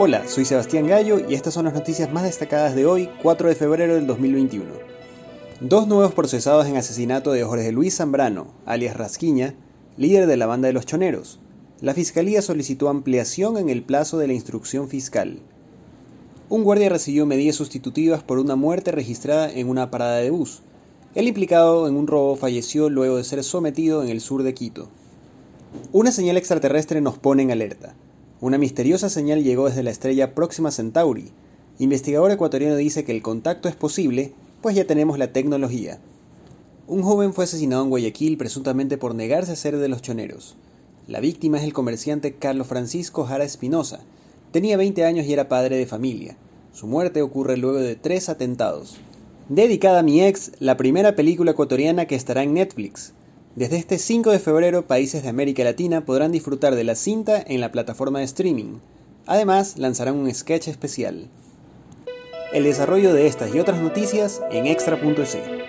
[0.00, 3.56] Hola, soy Sebastián Gallo y estas son las noticias más destacadas de hoy, 4 de
[3.56, 4.64] febrero del 2021.
[5.60, 9.56] Dos nuevos procesados en asesinato de Jorge Luis Zambrano, alias Rasquiña,
[9.96, 11.40] líder de la banda de los choneros.
[11.80, 15.40] La fiscalía solicitó ampliación en el plazo de la instrucción fiscal.
[16.48, 20.62] Un guardia recibió medidas sustitutivas por una muerte registrada en una parada de bus.
[21.16, 24.90] El implicado en un robo falleció luego de ser sometido en el sur de Quito.
[25.90, 27.96] Una señal extraterrestre nos pone en alerta.
[28.40, 31.32] Una misteriosa señal llegó desde la estrella Próxima Centauri.
[31.80, 35.98] Investigador ecuatoriano dice que el contacto es posible, pues ya tenemos la tecnología.
[36.86, 40.54] Un joven fue asesinado en Guayaquil presuntamente por negarse a ser de los choneros.
[41.08, 44.00] La víctima es el comerciante Carlos Francisco Jara Espinosa.
[44.52, 46.36] Tenía 20 años y era padre de familia.
[46.72, 48.98] Su muerte ocurre luego de tres atentados.
[49.48, 53.14] Dedicada a mi ex, la primera película ecuatoriana que estará en Netflix.
[53.58, 57.60] Desde este 5 de febrero, países de América Latina podrán disfrutar de la cinta en
[57.60, 58.78] la plataforma de streaming.
[59.26, 61.26] Además, lanzarán un sketch especial.
[62.52, 65.67] El desarrollo de estas y otras noticias en extra.es.